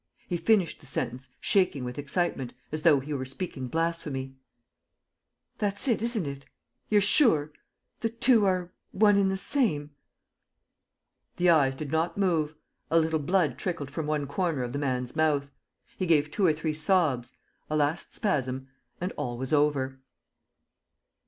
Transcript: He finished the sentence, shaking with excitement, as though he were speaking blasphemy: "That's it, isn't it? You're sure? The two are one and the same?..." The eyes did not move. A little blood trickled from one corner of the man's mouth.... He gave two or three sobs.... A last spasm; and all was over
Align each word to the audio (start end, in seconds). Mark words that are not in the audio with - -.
He 0.27 0.35
finished 0.35 0.79
the 0.79 0.87
sentence, 0.87 1.29
shaking 1.39 1.83
with 1.83 1.99
excitement, 1.99 2.55
as 2.71 2.81
though 2.81 3.01
he 3.01 3.13
were 3.13 3.23
speaking 3.23 3.67
blasphemy: 3.67 4.35
"That's 5.59 5.87
it, 5.87 6.01
isn't 6.01 6.25
it? 6.25 6.45
You're 6.89 7.01
sure? 7.03 7.51
The 7.99 8.09
two 8.09 8.43
are 8.45 8.73
one 8.91 9.15
and 9.15 9.29
the 9.29 9.37
same?..." 9.37 9.91
The 11.37 11.51
eyes 11.51 11.75
did 11.75 11.91
not 11.91 12.17
move. 12.17 12.55
A 12.89 12.97
little 12.99 13.19
blood 13.19 13.59
trickled 13.59 13.91
from 13.91 14.07
one 14.07 14.25
corner 14.25 14.63
of 14.63 14.73
the 14.73 14.79
man's 14.79 15.15
mouth.... 15.15 15.51
He 15.97 16.07
gave 16.07 16.31
two 16.31 16.47
or 16.47 16.53
three 16.53 16.73
sobs.... 16.73 17.33
A 17.69 17.75
last 17.75 18.11
spasm; 18.15 18.69
and 18.99 19.11
all 19.17 19.37
was 19.37 19.53
over 19.53 19.99